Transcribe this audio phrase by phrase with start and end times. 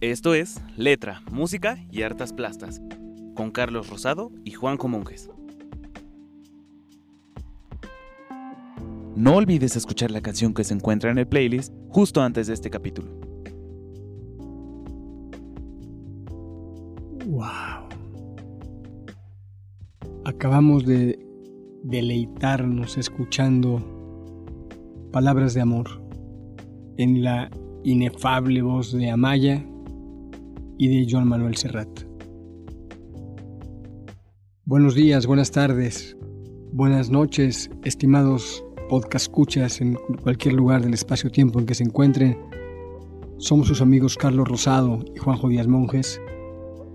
[0.00, 2.80] Esto es Letra, Música y Hartas Plastas,
[3.34, 5.28] con Carlos Rosado y Juan Comunges.
[9.16, 12.70] No olvides escuchar la canción que se encuentra en el playlist justo antes de este
[12.70, 13.08] capítulo.
[17.26, 17.88] ¡Wow!
[20.26, 21.18] Acabamos de
[21.82, 23.82] deleitarnos escuchando
[25.10, 25.88] palabras de amor
[26.98, 27.50] en la
[27.82, 29.64] inefable voz de Amaya
[30.78, 31.88] y de Joan Manuel Serrat.
[34.64, 36.16] Buenos días, buenas tardes,
[36.72, 42.38] buenas noches, estimados podcast escuchas en cualquier lugar del espacio-tiempo en que se encuentren.
[43.38, 46.20] Somos sus amigos Carlos Rosado y Juanjo Díaz Monjes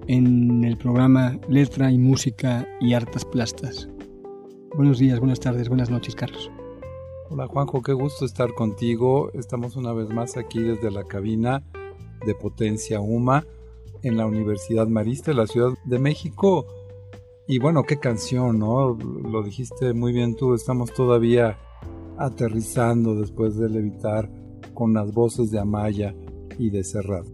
[0.08, 3.88] en el programa Letra y Música y Hartas Plastas.
[4.76, 6.50] Buenos días, buenas tardes, buenas noches, Carlos.
[7.30, 9.30] Hola Juanjo, qué gusto estar contigo.
[9.34, 11.64] Estamos una vez más aquí desde la cabina
[12.26, 13.45] de Potencia Uma
[14.04, 16.68] en la Universidad Marista de la Ciudad de México.
[17.48, 18.95] Y bueno, qué canción, ¿no?
[18.95, 21.58] Lo dijiste muy bien tú, estamos todavía
[22.18, 24.30] aterrizando después de levitar
[24.73, 26.14] con las voces de Amaya
[26.60, 27.26] y de Serrat.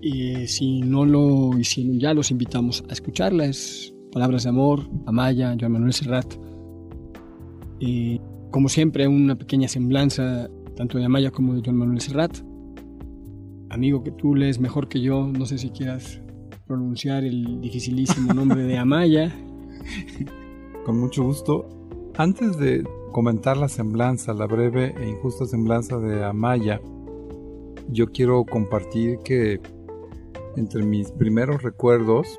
[0.00, 3.92] Y si no lo hicieron ya, los invitamos a escucharlas.
[4.10, 6.34] Palabras de amor, Amaya, Joan Manuel Serrat.
[7.78, 12.36] Y como siempre, una pequeña semblanza tanto de Amaya como de Joan Manuel Serrat
[13.72, 16.20] amigo que tú lees mejor que yo, no sé si quieras
[16.66, 19.34] pronunciar el dificilísimo nombre de Amaya.
[20.84, 21.68] Con mucho gusto.
[22.16, 26.80] Antes de comentar la semblanza, la breve e injusta semblanza de Amaya,
[27.88, 29.60] yo quiero compartir que
[30.56, 32.38] entre mis primeros recuerdos,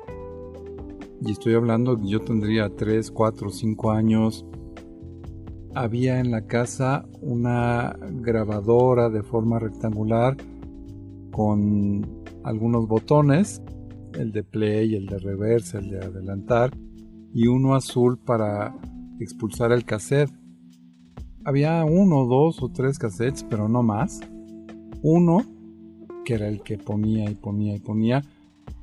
[1.20, 4.46] y estoy hablando yo tendría 3, 4, 5 años,
[5.74, 10.36] había en la casa una grabadora de forma rectangular
[11.34, 13.60] con algunos botones,
[14.12, 16.70] el de play, el de reverse, el de adelantar,
[17.32, 18.72] y uno azul para
[19.18, 20.30] expulsar el cassette.
[21.44, 24.20] Había uno, dos o tres cassettes, pero no más.
[25.02, 25.42] Uno,
[26.24, 28.22] que era el que ponía y ponía y ponía,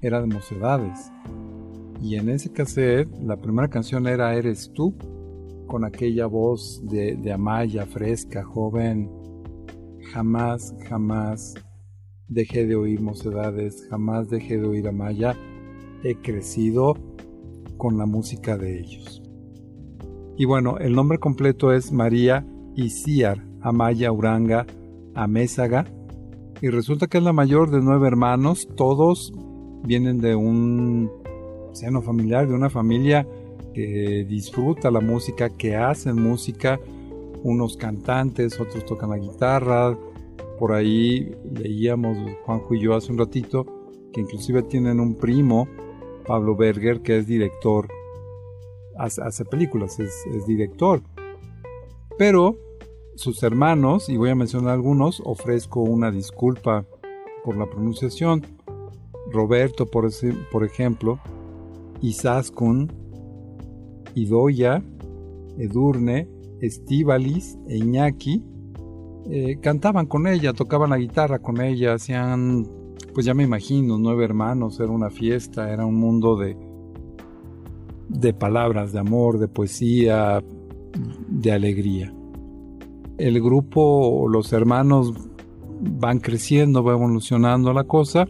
[0.01, 1.09] era de mocedades.
[2.01, 4.93] Y en ese cassette, la primera canción era Eres tú,
[5.67, 9.09] con aquella voz de, de Amaya fresca, joven.
[10.11, 11.55] Jamás, jamás
[12.31, 15.35] dejé de oír mocedades, jamás dejé de oír a Maya,
[16.03, 16.95] he crecido
[17.77, 19.21] con la música de ellos.
[20.37, 24.65] Y bueno, el nombre completo es María Isiar Amaya Uranga
[25.13, 25.85] Amézaga,
[26.61, 29.33] y resulta que es la mayor de nueve hermanos, todos
[29.83, 31.11] vienen de un
[31.73, 33.27] seno familiar, de una familia
[33.73, 36.79] que disfruta la música, que hacen música,
[37.43, 39.97] unos cantantes, otros tocan la guitarra,
[40.61, 43.65] por ahí leíamos Juanjo y yo hace un ratito
[44.13, 45.67] que inclusive tienen un primo,
[46.27, 47.87] Pablo Berger, que es director,
[48.95, 51.01] hace, películas, es, director.
[52.15, 52.59] Pero
[53.15, 56.85] sus hermanos, y voy a mencionar algunos, ofrezco una disculpa
[57.43, 58.45] por la pronunciación.
[59.31, 61.19] Roberto, por, ese, por ejemplo,
[62.03, 62.91] Isaskun,
[64.13, 64.83] Idoya,
[65.57, 66.29] Edurne,
[66.59, 68.50] Estivalis e Iñaki
[69.29, 72.67] eh, cantaban con ella, tocaban la guitarra con ella, hacían,
[73.13, 76.57] pues ya me imagino, nueve hermanos, era una fiesta, era un mundo de,
[78.09, 80.43] de palabras, de amor, de poesía,
[81.27, 82.13] de alegría.
[83.17, 85.13] El grupo, los hermanos
[85.81, 88.27] van creciendo, va evolucionando la cosa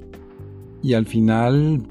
[0.81, 1.83] y al final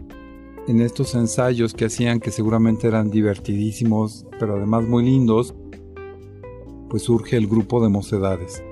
[0.69, 5.55] en estos ensayos que hacían que seguramente eran divertidísimos, pero además muy lindos,
[6.89, 8.63] pues surge el grupo de mocedades.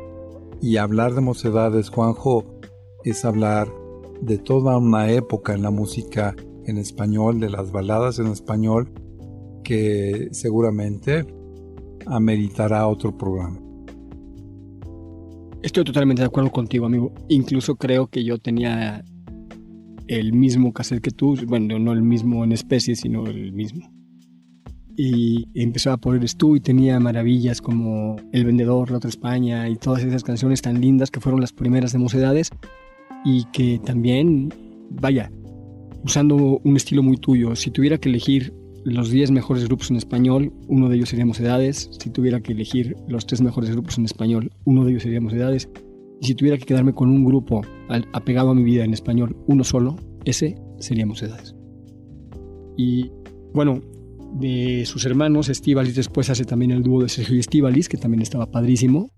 [0.61, 2.45] Y hablar de mocedades, Juanjo,
[3.05, 3.69] es hablar
[4.21, 6.35] de toda una época en la música
[6.67, 8.93] en español, de las baladas en español,
[9.63, 11.27] que seguramente
[12.07, 13.61] ameritará otro programa.
[15.63, 17.13] Estoy totalmente de acuerdo contigo, amigo.
[17.29, 19.05] Incluso creo que yo tenía
[20.07, 23.98] el mismo cassette que tú, bueno, no el mismo en especie, sino el mismo
[25.01, 29.77] y empezó a poner tú y tenía maravillas como El Vendedor, La Otra España y
[29.77, 32.51] todas esas canciones tan lindas que fueron las primeras de Mocedades
[33.25, 34.53] y que también,
[34.91, 35.31] vaya,
[36.05, 36.35] usando
[36.65, 38.53] un estilo muy tuyo, si tuviera que elegir
[38.85, 42.97] los 10 mejores grupos en español, uno de ellos sería Mocedades, si tuviera que elegir
[43.07, 45.71] los 3 mejores grupos en español, uno de ellos sería Mocedades,
[46.21, 47.61] y si tuviera que quedarme con un grupo
[48.13, 51.55] apegado a mi vida en español, uno solo, ese sería Mocedades.
[52.77, 53.13] Y
[53.55, 53.81] bueno,
[54.35, 58.23] de sus hermanos, Estivalis después hace también el dúo de Sergio y Estivalis, que también
[58.23, 59.11] estaba padrísimo.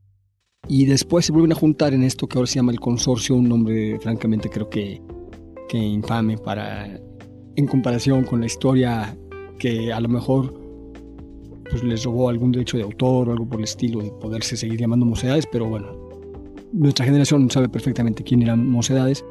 [0.69, 3.49] Y después se vuelven a juntar en esto que ahora se llama el consorcio, un
[3.49, 5.03] nombre francamente creo que,
[5.69, 6.87] que infame para,
[7.57, 9.17] en comparación con la historia
[9.59, 10.55] que a lo mejor
[11.71, 14.81] pues les robó algún derecho de autor o algo por el estilo de poderse seguir
[14.81, 16.11] llamando mocedades, pero bueno,
[16.73, 19.25] nuestra generación sabe perfectamente quién eran mocedades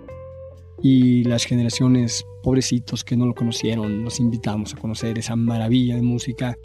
[0.82, 6.02] y las generaciones pobrecitos que no lo conocieron, nos invitamos a conocer esa maravilla de
[6.02, 6.58] música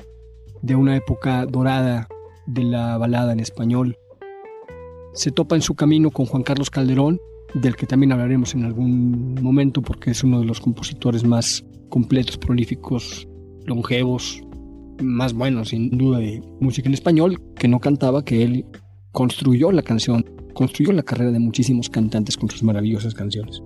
[0.62, 2.08] de una época dorada
[2.46, 3.96] de la balada en español.
[5.14, 7.20] Se topa en su camino con Juan Carlos Calderón,
[7.54, 12.38] del que también hablaremos en algún momento porque es uno de los compositores más completos,
[12.38, 13.28] prolíficos,
[13.64, 14.42] longevos,
[15.02, 18.66] más buenos sin duda de música en español, que no cantaba, que él
[19.12, 20.24] construyó la canción,
[20.54, 23.62] construyó la carrera de muchísimos cantantes con sus maravillosas canciones.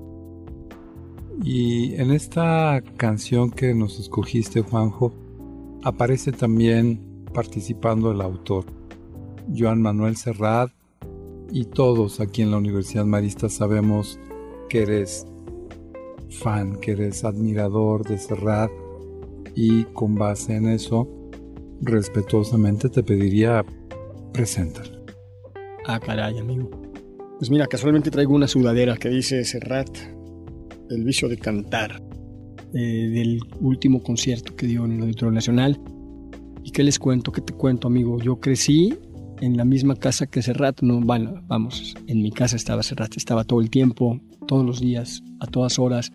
[1.43, 5.13] Y en esta canción que nos escogiste, Juanjo,
[5.83, 8.65] aparece también participando el autor,
[9.57, 10.71] Joan Manuel Serrat,
[11.51, 14.19] y todos aquí en la Universidad Marista sabemos
[14.69, 15.27] que eres
[16.31, 18.71] fan, que eres admirador de Serrat
[19.55, 21.09] y con base en eso,
[21.81, 23.65] respetuosamente te pediría
[24.33, 24.99] preséntalo.
[25.87, 26.71] Ah, caray, amigo.
[27.39, 29.89] Pues mira, casualmente traigo una sudadera que dice Serrat,
[30.91, 32.03] el vicio de cantar,
[32.75, 35.81] eh, del último concierto que dio en el Auditorio Nacional.
[36.65, 37.33] ¿Y qué les cuento?
[37.33, 38.21] ¿Qué te cuento, amigo?
[38.21, 38.95] Yo crecí
[39.41, 43.45] en la misma casa que Serrat, no, bueno, vamos, en mi casa estaba Serrat, estaba
[43.45, 46.13] todo el tiempo, todos los días, a todas horas.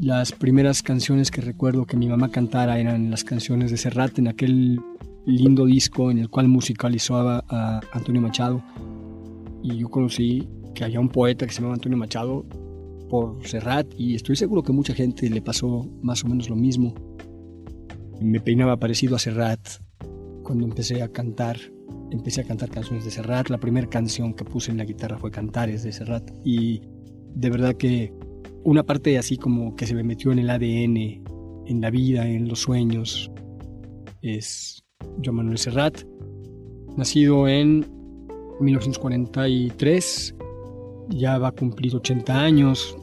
[0.00, 4.28] Las primeras canciones que recuerdo que mi mamá cantara eran las canciones de Serrat en
[4.28, 4.80] aquel
[5.26, 8.62] lindo disco en el cual musicalizaba a Antonio Machado.
[9.62, 12.46] Y yo conocí que había un poeta que se llamaba Antonio Machado
[13.12, 16.94] por Serrat y estoy seguro que mucha gente le pasó más o menos lo mismo.
[18.22, 19.60] Me peinaba parecido a Serrat
[20.42, 21.58] cuando empecé a cantar
[22.10, 23.50] empecé a cantar canciones de Serrat.
[23.50, 26.30] La primera canción que puse en la guitarra fue Cantares de Serrat.
[26.42, 26.80] Y
[27.34, 28.14] de verdad que
[28.64, 30.96] una parte así como que se me metió en el ADN,
[31.66, 33.30] en la vida, en los sueños,
[34.22, 34.82] es
[35.22, 35.98] Joan Manuel Serrat.
[36.96, 37.86] Nacido en
[38.58, 40.34] 1943,
[41.10, 42.96] ya va a cumplir 80 años,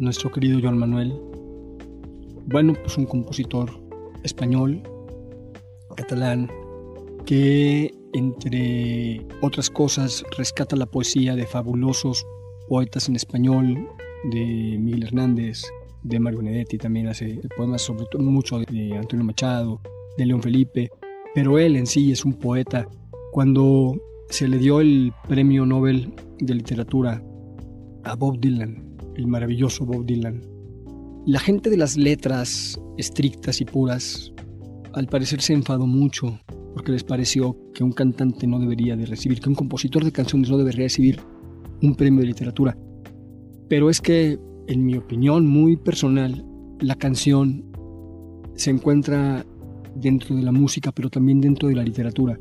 [0.00, 1.14] nuestro querido Joan Manuel.
[2.46, 3.70] Bueno, pues un compositor
[4.24, 4.82] español,
[5.94, 6.50] catalán,
[7.26, 12.26] que entre otras cosas rescata la poesía de fabulosos
[12.68, 13.88] poetas en español,
[14.32, 15.62] de Miguel Hernández,
[16.02, 19.80] de Mario Benedetti, también hace poemas sobre todo mucho de Antonio Machado,
[20.16, 20.90] de León Felipe,
[21.34, 22.88] pero él en sí es un poeta.
[23.32, 24.00] Cuando
[24.30, 27.22] se le dio el premio Nobel de Literatura
[28.04, 30.42] a Bob Dylan, el maravilloso Bob Dylan,
[31.26, 34.32] la gente de las letras estrictas y puras
[34.94, 36.38] al parecer se enfadó mucho
[36.74, 40.50] porque les pareció que un cantante no debería de recibir, que un compositor de canciones
[40.50, 41.20] no debería recibir
[41.82, 42.76] un premio de literatura.
[43.68, 46.44] Pero es que, en mi opinión muy personal,
[46.80, 47.64] la canción
[48.54, 49.44] se encuentra
[49.94, 52.38] dentro de la música, pero también dentro de la literatura.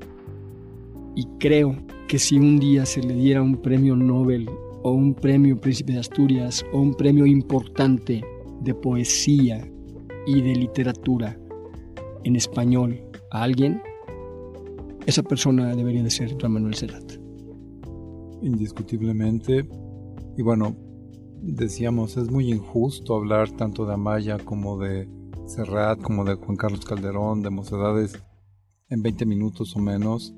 [1.16, 1.76] Y creo
[2.08, 4.50] que si un día se le diera un premio Nobel
[4.84, 8.24] o un premio Príncipe de Asturias o un premio importante
[8.62, 9.66] de poesía
[10.26, 11.40] y de literatura
[12.24, 13.82] en español a alguien,
[15.06, 17.14] esa persona debería de ser Juan Manuel Serrat.
[18.42, 19.68] Indiscutiblemente.
[20.38, 20.76] Y bueno,
[21.42, 25.10] decíamos, es muy injusto hablar tanto de Amaya como de
[25.46, 28.22] Serrat, como de Juan Carlos Calderón, de Mocedades
[28.90, 30.36] en 20 minutos o menos.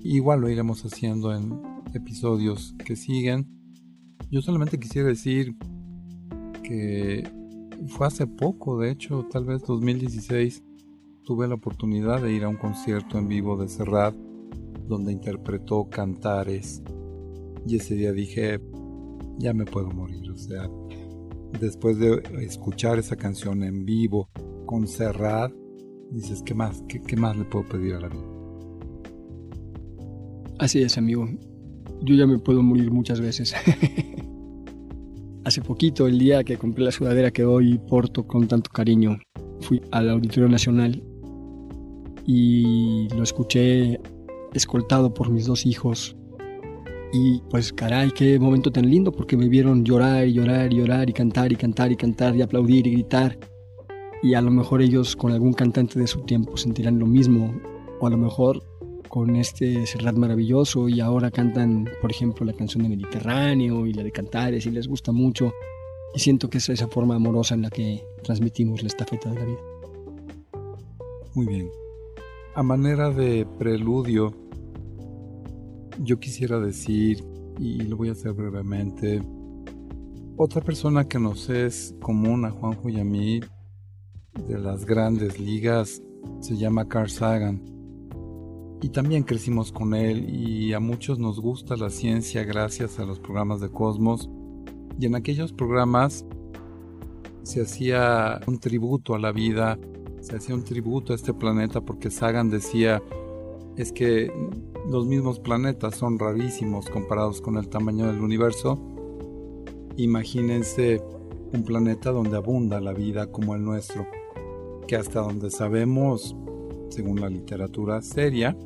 [0.00, 1.60] Igual lo iremos haciendo en
[1.94, 3.61] episodios que siguen.
[4.32, 5.54] Yo solamente quisiera decir
[6.62, 7.22] que
[7.88, 10.64] fue hace poco, de hecho, tal vez 2016,
[11.22, 14.14] tuve la oportunidad de ir a un concierto en vivo de Serrat
[14.88, 16.82] donde interpretó Cantares
[17.66, 18.58] y ese día dije
[19.38, 20.68] ya me puedo morir o sea
[21.60, 24.28] después de escuchar esa canción en vivo
[24.66, 25.52] con Serrat
[26.10, 28.26] dices qué más qué, qué más le puedo pedir a la vida
[30.58, 31.28] así es amigo.
[32.04, 33.54] Yo ya me puedo morir muchas veces
[35.44, 39.18] hace poquito el día que compré la sudadera que hoy porto con tanto cariño
[39.60, 41.02] fui al Auditorio Nacional
[42.26, 44.00] y lo escuché
[44.52, 46.16] escoltado por mis dos hijos.
[47.12, 51.10] Y pues caray, qué momento tan lindo porque me vieron llorar y llorar y llorar
[51.10, 53.38] y cantar y cantar y cantar y aplaudir y gritar.
[54.22, 57.52] Y a lo mejor ellos con algún cantante de su tiempo sentirán lo mismo.
[58.00, 58.62] O a lo mejor
[59.12, 64.02] con este Serrat maravilloso y ahora cantan, por ejemplo, la canción de Mediterráneo y la
[64.02, 65.52] de Cantares y les gusta mucho.
[66.14, 69.44] Y siento que es esa forma amorosa en la que transmitimos la estafeta de la
[69.44, 69.58] vida.
[71.34, 71.68] Muy bien.
[72.54, 74.32] A manera de preludio,
[75.98, 77.22] yo quisiera decir,
[77.58, 79.20] y lo voy a hacer brevemente,
[80.38, 83.40] otra persona que nos es común a Juanjo y a mí,
[84.48, 86.02] de las grandes ligas,
[86.40, 87.81] se llama Carl Sagan.
[88.82, 93.20] Y también crecimos con él y a muchos nos gusta la ciencia gracias a los
[93.20, 94.28] programas de Cosmos.
[94.98, 96.26] Y en aquellos programas
[97.44, 99.78] se hacía un tributo a la vida,
[100.20, 103.00] se hacía un tributo a este planeta porque Sagan decía,
[103.76, 104.32] es que
[104.90, 108.80] los mismos planetas son rarísimos comparados con el tamaño del universo.
[109.96, 111.00] Imagínense
[111.52, 114.08] un planeta donde abunda la vida como el nuestro,
[114.88, 116.34] que hasta donde sabemos,
[116.88, 118.56] según la literatura seria,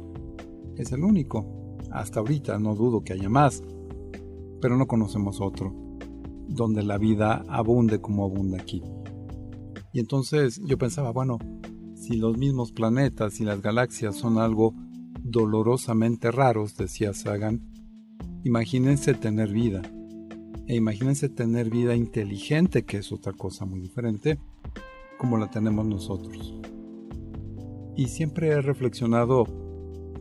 [0.77, 1.79] es el único.
[1.91, 3.63] Hasta ahorita no dudo que haya más,
[4.61, 5.75] pero no conocemos otro,
[6.49, 8.83] donde la vida abunde como abunda aquí.
[9.93, 11.39] Y entonces yo pensaba, bueno,
[11.95, 14.75] si los mismos planetas y las galaxias son algo
[15.23, 17.63] dolorosamente raros, decía Sagan,
[18.45, 19.83] imagínense tener vida.
[20.69, 24.39] E imagínense tener vida inteligente, que es otra cosa muy diferente,
[25.19, 26.55] como la tenemos nosotros.
[27.97, 29.47] Y siempre he reflexionado,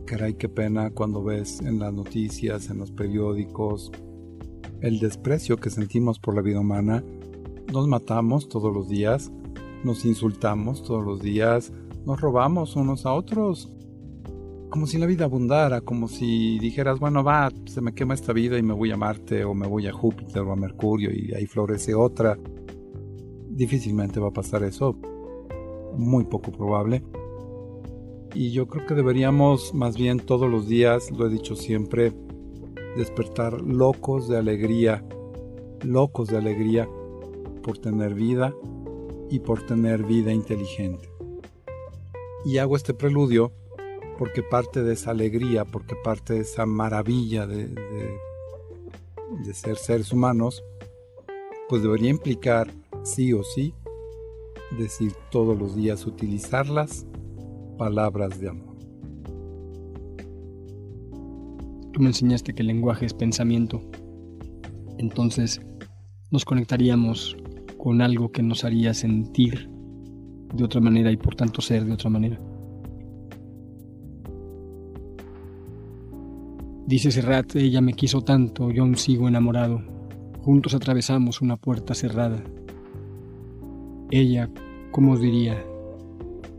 [0.06, 3.90] caray, qué pena cuando ves en las noticias, en los periódicos,
[4.80, 7.04] el desprecio que sentimos por la vida humana.
[7.72, 9.32] Nos matamos todos los días,
[9.82, 11.72] nos insultamos todos los días,
[12.06, 13.72] nos robamos unos a otros,
[14.70, 18.58] como si la vida abundara, como si dijeras, bueno, va, se me quema esta vida
[18.58, 21.46] y me voy a Marte o me voy a Júpiter o a Mercurio y ahí
[21.46, 22.38] florece otra.
[23.48, 24.96] Difícilmente va a pasar eso,
[25.96, 27.02] muy poco probable.
[28.36, 32.12] Y yo creo que deberíamos más bien todos los días, lo he dicho siempre,
[32.94, 35.02] despertar locos de alegría,
[35.82, 36.86] locos de alegría
[37.62, 38.54] por tener vida
[39.30, 41.08] y por tener vida inteligente.
[42.44, 43.52] Y hago este preludio
[44.18, 50.62] porque parte de esa alegría, porque parte de esa maravilla de, de, ser seres humanos,
[51.70, 52.70] pues debería implicar
[53.02, 53.72] sí o sí
[54.78, 57.06] decir todos los días, utilizarlas
[57.76, 58.76] palabras de amor.
[61.92, 63.80] Tú me enseñaste que el lenguaje es pensamiento.
[64.98, 65.60] Entonces
[66.30, 67.36] nos conectaríamos
[67.78, 69.70] con algo que nos haría sentir
[70.54, 72.40] de otra manera y por tanto ser de otra manera.
[76.86, 79.82] Dice Serrat, ella me quiso tanto, yo aún sigo enamorado.
[80.42, 82.42] Juntos atravesamos una puerta cerrada.
[84.10, 84.48] Ella,
[84.92, 85.60] ¿cómo os diría?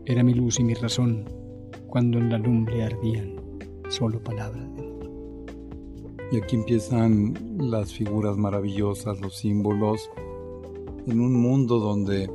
[0.08, 1.26] Era mi luz y mi razón
[1.86, 3.36] cuando en la lumbre ardían
[3.90, 4.66] solo palabras.
[6.32, 10.10] Y aquí empiezan las figuras maravillosas, los símbolos,
[11.06, 12.30] en un mundo donde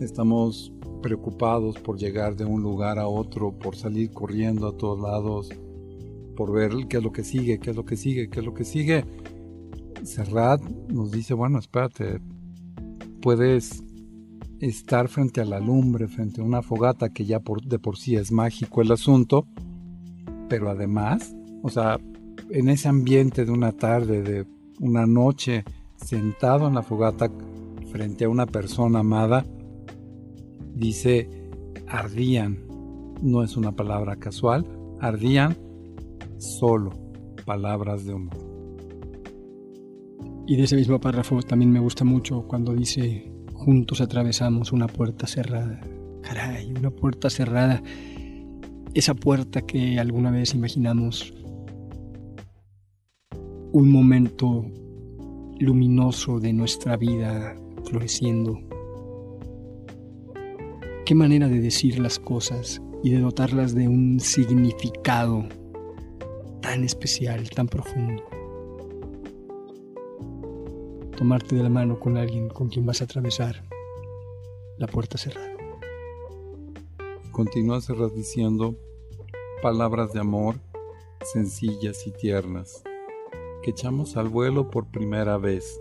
[0.00, 5.50] estamos preocupados por llegar de un lugar a otro, por salir corriendo a todos lados,
[6.36, 8.54] por ver qué es lo que sigue, qué es lo que sigue, qué es lo
[8.54, 9.04] que sigue.
[10.02, 12.18] Serrat nos dice, bueno, espérate,
[13.22, 13.84] puedes
[14.60, 18.16] estar frente a la lumbre, frente a una fogata que ya por, de por sí
[18.16, 19.46] es mágico el asunto,
[20.48, 21.98] pero además, o sea,
[22.50, 24.46] en ese ambiente de una tarde, de
[24.80, 25.64] una noche,
[25.96, 27.30] sentado en la fogata
[27.90, 29.44] frente a una persona amada,
[30.74, 31.28] dice,
[31.86, 32.58] ardían,
[33.22, 34.66] no es una palabra casual,
[35.00, 35.56] ardían
[36.38, 36.92] solo
[37.44, 38.36] palabras de amor.
[40.46, 45.26] Y de ese mismo párrafo también me gusta mucho cuando dice, juntos atravesamos una puerta
[45.26, 45.80] cerrada.
[46.22, 47.82] Caray, una puerta cerrada.
[48.94, 51.34] Esa puerta que alguna vez imaginamos
[53.72, 54.64] un momento
[55.58, 58.60] luminoso de nuestra vida floreciendo.
[61.04, 65.46] Qué manera de decir las cosas y de dotarlas de un significado
[66.60, 68.22] tan especial, tan profundo.
[71.18, 73.64] Tomarte de la mano con alguien con quien vas a atravesar
[74.76, 75.52] la puerta cerrada.
[77.32, 78.76] Continúa cerrar diciendo
[79.60, 80.60] palabras de amor
[81.32, 82.84] sencillas y tiernas
[83.64, 85.80] que echamos al vuelo por primera vez.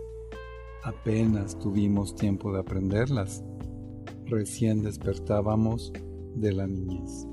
[0.84, 3.44] Apenas tuvimos tiempo de aprenderlas.
[4.26, 5.94] Recién despertábamos
[6.34, 7.28] de la niñez.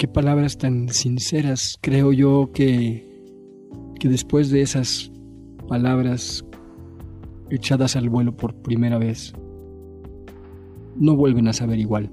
[0.00, 1.76] qué palabras tan sinceras.
[1.82, 3.09] Creo yo que,
[4.00, 5.12] que después de esas
[5.68, 6.44] palabras
[7.50, 9.34] echadas al vuelo por primera vez,
[10.96, 12.10] no vuelven a saber igual.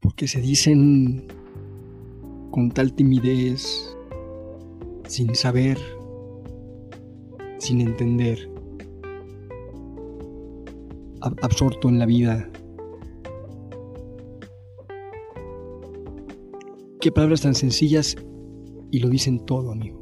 [0.00, 1.26] Porque se dicen
[2.50, 3.94] con tal timidez,
[5.06, 5.78] sin saber,
[7.58, 8.50] sin entender,
[11.20, 12.50] absorto en la vida
[17.02, 18.16] qué palabras tan sencillas
[18.92, 20.00] y lo dicen todo, amigo.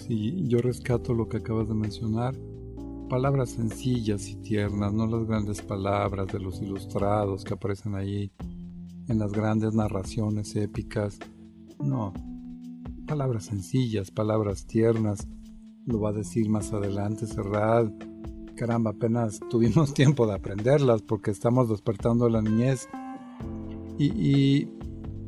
[0.00, 2.34] Sí, yo rescato lo que acabas de mencionar.
[3.08, 8.32] Palabras sencillas y tiernas, no las grandes palabras de los ilustrados que aparecen ahí
[9.06, 11.20] en las grandes narraciones épicas.
[11.78, 12.12] No,
[13.06, 15.28] palabras sencillas, palabras tiernas.
[15.84, 17.92] Lo va a decir más adelante Serrat.
[18.56, 22.88] Caramba, apenas tuvimos tiempo de aprenderlas porque estamos despertando la niñez.
[23.98, 24.68] Y,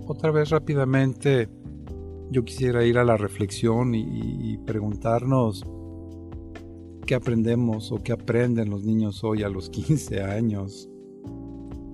[0.08, 1.48] otra vez rápidamente,
[2.30, 5.64] yo quisiera ir a la reflexión y, preguntarnos
[7.06, 10.88] qué aprendemos o qué aprenden los niños hoy a los 15 años.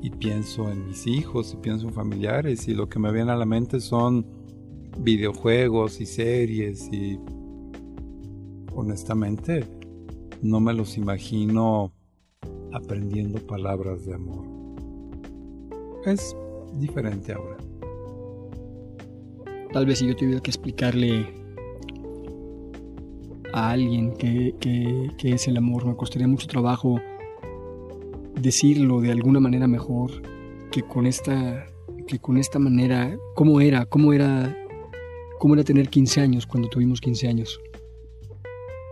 [0.01, 3.37] Y pienso en mis hijos y pienso en familiares y lo que me viene a
[3.37, 4.27] la mente son
[4.99, 7.19] videojuegos y series y
[8.75, 9.65] honestamente
[10.43, 11.91] no me los imagino
[12.73, 14.45] aprendiendo palabras de amor.
[16.05, 16.37] Es
[16.79, 17.64] diferente ahora.
[19.75, 21.27] Tal vez si yo tuviera que explicarle
[23.53, 27.01] a alguien qué es el amor, me costaría mucho trabajo
[28.41, 30.23] decirlo de alguna manera mejor
[30.71, 31.67] que con esta
[32.07, 34.57] que con esta manera, cómo era, cómo era
[35.41, 37.61] cómo era tener 15 años cuando tuvimos 15 años.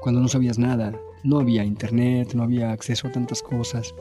[0.00, 3.94] Cuando no sabías nada, no había internet, no había acceso a tantas cosas.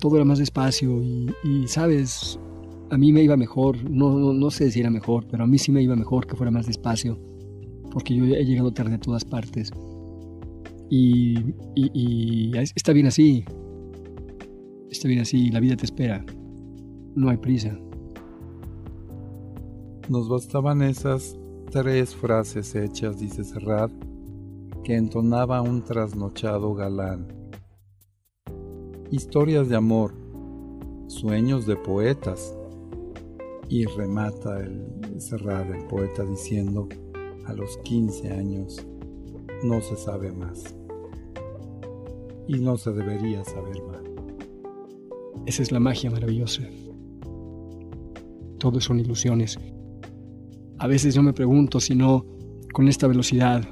[0.00, 1.00] Todo era más despacio
[1.44, 2.40] y, sabes,
[2.90, 5.70] a mí me iba mejor, no, no, sé si era mejor, pero a mí sí
[5.72, 7.18] me iba mejor que fuera más despacio,
[7.90, 9.70] porque yo he llegado tarde a todas partes.
[10.90, 11.36] Y,
[12.74, 13.44] está bien así,
[14.90, 16.24] está bien así, la vida te espera,
[17.14, 17.78] no hay prisa.
[20.08, 21.38] Nos bastaban esas
[21.70, 23.92] tres frases hechas, dice Serrat,
[24.82, 27.28] que entonaba un trasnochado galán.
[29.10, 30.14] Historias de amor,
[31.08, 32.57] sueños de poetas.
[33.68, 36.88] Y remata el Serrat, el poeta, diciendo,
[37.46, 38.86] a los 15 años
[39.62, 40.74] no se sabe más.
[42.46, 44.00] Y no se debería saber más.
[45.44, 46.62] Esa es la magia maravillosa.
[48.58, 49.58] Todo son ilusiones.
[50.78, 52.24] A veces yo me pregunto si no,
[52.72, 53.68] con esta velocidad,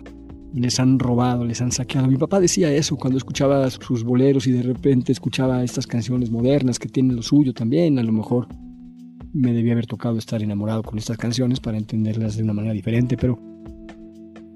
[0.53, 2.07] les han robado, les han saqueado.
[2.09, 6.79] Mi papá decía eso cuando escuchaba sus boleros y de repente escuchaba estas canciones modernas
[6.79, 7.99] que tienen lo suyo también.
[7.99, 8.49] A lo mejor
[9.37, 13.19] me debía haber tocado estar enamorado con estas canciones para entenderlas de una manera diferente,
[13.19, 13.39] pero,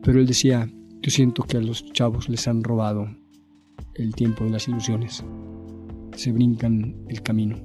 [0.02, 0.70] pero él decía,
[1.02, 3.06] yo siento que a los chavos les han robado
[3.94, 5.22] el tiempo de las ilusiones.
[6.16, 7.58] Se brincan el camino.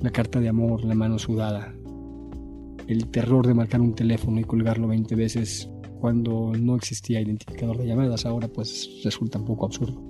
[0.00, 1.74] La carta de amor, la mano sudada,
[2.88, 5.70] el terror de marcar un teléfono y colgarlo 20 veces
[6.00, 10.02] cuando no existía identificador de llamadas, ahora pues resulta un poco absurdo.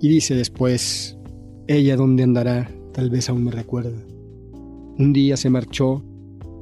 [0.00, 1.18] Y dice después,
[1.66, 3.98] ella dónde andará, tal vez aún me recuerda.
[4.98, 6.02] Un día se marchó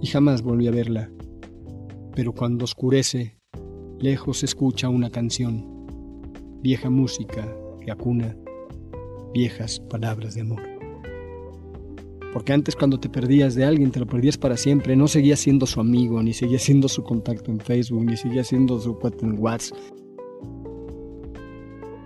[0.00, 1.10] y jamás volví a verla,
[2.14, 3.36] pero cuando oscurece,
[3.98, 5.86] lejos se escucha una canción,
[6.62, 7.46] vieja música
[7.84, 8.36] que acuna
[9.32, 10.62] viejas palabras de amor.
[12.32, 14.94] Porque antes cuando te perdías de alguien, te lo perdías para siempre.
[14.94, 18.78] No seguías siendo su amigo, ni seguías siendo su contacto en Facebook, ni seguías siendo
[18.78, 19.78] su cuate en WhatsApp.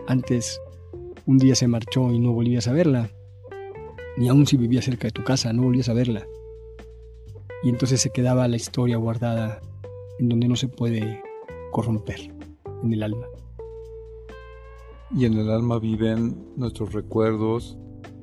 [0.06, 0.58] Antes,
[1.26, 3.10] un día se marchó y no volvías a verla.
[4.16, 6.26] Ni aun si vivía cerca de tu casa, no volvías a verla.
[7.62, 9.60] Y entonces se quedaba la historia guardada
[10.18, 11.22] en donde no se puede
[11.72, 12.32] corromper,
[12.82, 13.26] en el alma.
[15.16, 17.78] Y en el alma viven nuestros recuerdos,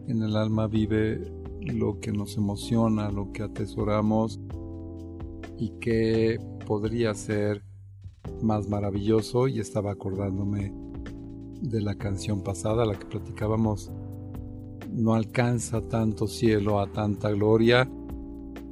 [0.08, 1.22] en el alma vive
[1.62, 4.40] lo que nos emociona, lo que atesoramos
[5.58, 7.64] y que podría ser
[8.42, 10.74] más maravilloso y estaba acordándome
[11.62, 13.92] de la canción pasada, la que platicábamos,
[14.92, 17.90] no alcanza tanto cielo a tanta gloria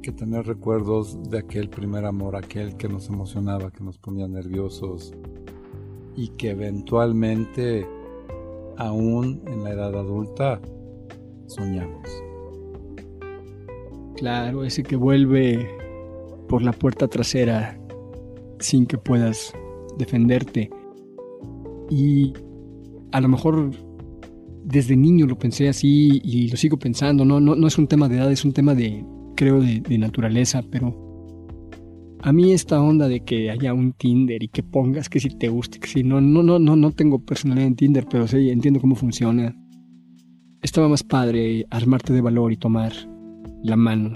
[0.02, 5.12] que tener recuerdos de aquel primer amor, aquel que nos emocionaba, que nos ponía nerviosos
[6.16, 7.86] y que eventualmente,
[8.76, 10.60] aún en la edad adulta,
[11.46, 12.08] soñamos.
[14.16, 15.68] Claro, ese que vuelve
[16.48, 17.78] por la puerta trasera
[18.58, 19.52] sin que puedas
[19.96, 20.70] defenderte.
[21.88, 22.32] Y
[23.12, 23.70] a lo mejor
[24.70, 27.24] desde niño lo pensé así y lo sigo pensando.
[27.24, 29.04] No, no, no es un tema de edad, es un tema de,
[29.36, 30.94] creo, de, naturaleza, pero
[32.22, 35.48] a mí esta onda de que haya un Tinder y que pongas que si te
[35.48, 38.80] guste, que si no, no, no, no, no tengo personalidad en Tinder, pero sí entiendo
[38.80, 39.56] cómo funciona.
[40.62, 42.92] Estaba más padre armarte de valor y tomar
[43.62, 44.12] la mano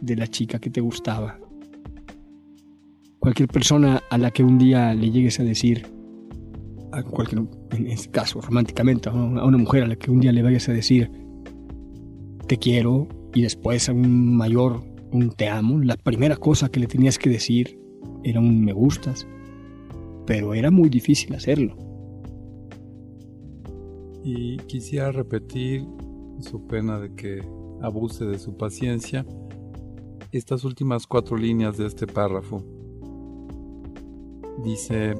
[0.00, 1.38] de la chica que te gustaba.
[3.18, 5.95] Cualquier persona a la que un día le llegues a decir,
[6.92, 10.42] a cualquier, en este caso románticamente, a una mujer a la que un día le
[10.42, 11.10] vayas a decir,
[12.46, 17.18] te quiero, y después un mayor, un te amo, la primera cosa que le tenías
[17.18, 17.78] que decir
[18.24, 19.26] era un me gustas,
[20.26, 21.76] pero era muy difícil hacerlo.
[24.24, 25.86] Y quisiera repetir,
[26.40, 27.40] su pena de que
[27.80, 29.24] abuse de su paciencia,
[30.32, 32.62] estas últimas cuatro líneas de este párrafo.
[34.62, 35.14] Dice,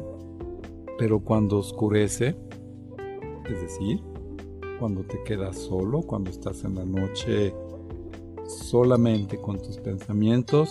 [0.99, 2.37] pero cuando oscurece,
[3.49, 4.01] es decir,
[4.79, 7.55] cuando te quedas solo, cuando estás en la noche
[8.47, 10.71] solamente con tus pensamientos,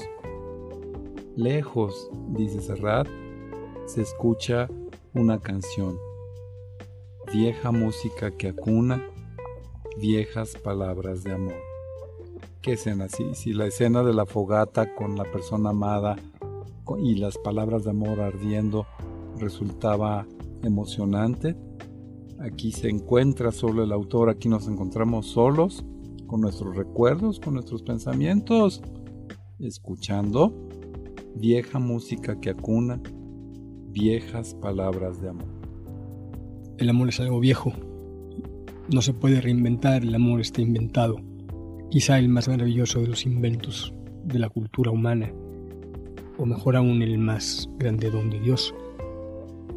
[1.36, 3.08] lejos, dice Serrat,
[3.86, 4.70] se escucha
[5.14, 5.98] una canción,
[7.32, 9.06] vieja música que acuna,
[9.98, 11.56] viejas palabras de amor.
[12.62, 13.10] ¿Qué escena?
[13.10, 16.16] Si, si la escena de la fogata con la persona amada
[17.00, 18.88] y las palabras de amor ardiendo
[19.40, 20.28] resultaba
[20.64, 21.56] emocionante,
[22.40, 25.86] aquí se encuentra solo el autor, aquí nos encontramos solos,
[26.28, 28.82] con nuestros recuerdos, con nuestros pensamientos,
[29.60, 30.54] escuchando
[31.36, 33.02] vieja música que acuna,
[33.90, 35.48] viejas palabras de amor.
[36.78, 37.72] El amor es algo viejo,
[38.92, 41.18] no se puede reinventar, el amor está inventado,
[41.90, 43.94] quizá el más maravilloso de los inventos
[44.26, 45.32] de la cultura humana,
[46.38, 48.74] o mejor aún el más grande don de Dios.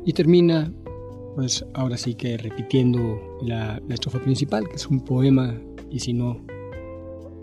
[0.05, 0.73] Y termina,
[1.35, 6.45] pues ahora sí que repitiendo la, estrofa principal, que es un poema, y si no,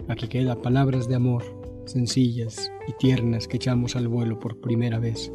[0.07, 1.43] aquí queda palabras de amor,
[1.85, 5.31] sencillas y tiernas que echamos al vuelo por primera vez,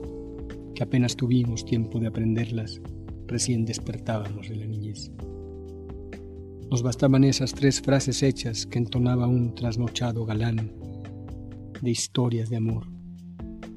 [0.74, 2.80] que apenas tuvimos tiempo de aprenderlas,
[3.26, 5.12] recién despertábamos de la niñez.
[6.70, 10.72] Nos bastaban esas tres frases hechas que entonaba un trasnochado galán
[11.82, 12.86] de historias de amor,